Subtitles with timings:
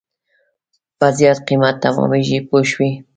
[0.97, 2.91] په زیات قیمت تمامېږي پوه شوې!.